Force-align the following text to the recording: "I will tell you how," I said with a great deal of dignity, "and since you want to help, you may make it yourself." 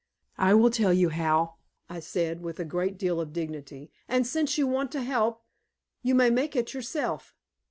"I 0.39 0.55
will 0.55 0.71
tell 0.71 0.91
you 0.91 1.09
how," 1.09 1.57
I 1.87 1.99
said 1.99 2.41
with 2.41 2.59
a 2.59 2.65
great 2.65 2.97
deal 2.97 3.21
of 3.21 3.33
dignity, 3.33 3.91
"and 4.07 4.25
since 4.25 4.57
you 4.57 4.65
want 4.65 4.91
to 4.93 5.03
help, 5.03 5.43
you 6.01 6.15
may 6.15 6.31
make 6.31 6.55
it 6.55 6.73
yourself." 6.73 7.35